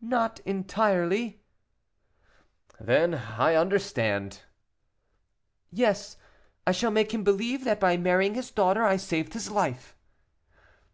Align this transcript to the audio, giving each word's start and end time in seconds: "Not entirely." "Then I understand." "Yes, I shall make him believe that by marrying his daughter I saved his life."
"Not 0.00 0.40
entirely." 0.46 1.42
"Then 2.80 3.12
I 3.14 3.56
understand." 3.56 4.40
"Yes, 5.70 6.16
I 6.66 6.72
shall 6.72 6.90
make 6.90 7.12
him 7.12 7.22
believe 7.22 7.64
that 7.64 7.78
by 7.80 7.98
marrying 7.98 8.32
his 8.36 8.50
daughter 8.50 8.84
I 8.84 8.96
saved 8.96 9.34
his 9.34 9.50
life." 9.50 9.94